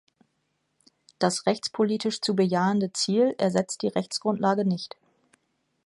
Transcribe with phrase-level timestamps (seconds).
[1.19, 4.97] Das rechtspolitisch zu bejahende Ziel ersetzt die Rechtsgrundlage nicht.